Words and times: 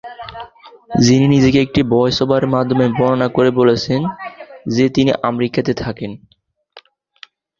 যিনি 1.03 1.25
নিজেকে 1.27 1.59
একটি 1.61 1.81
ভয়েস 1.91 2.17
ওভারের 2.23 2.53
মাধ্যমে 2.55 2.85
বর্ণনা 2.97 3.27
করে 3.27 3.49
বলেছেন 3.51 4.01
যে 4.67 4.85
তিনি 4.95 5.11
আমেরিকাতে 5.23 5.71
থাকেন। 5.75 6.11